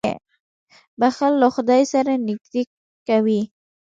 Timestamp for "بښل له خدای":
0.99-1.83